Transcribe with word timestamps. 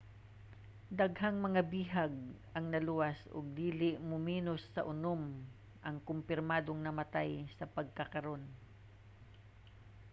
daghang 0.99 1.37
mga 1.47 1.61
bihag 1.73 2.13
ang 2.55 2.65
naluwas 2.73 3.19
ug 3.35 3.45
dili 3.61 3.91
muminos 4.11 4.63
sa 4.73 4.81
unom 4.93 5.21
ang 5.87 5.97
kompirmadong 6.09 6.81
namatay 6.83 7.29
sa 7.57 7.65
pagkakaron 7.75 8.43